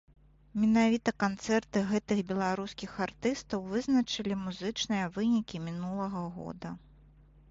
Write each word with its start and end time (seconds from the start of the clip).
Менавіта 0.61 1.11
канцэрты 1.23 1.81
гэтых 1.91 2.21
беларускіх 2.31 2.91
артыстаў 3.05 3.67
вызначылі 3.73 4.39
музычныя 4.47 5.11
вынікі 5.17 5.61
мінулага 5.67 6.23
года. 6.39 6.69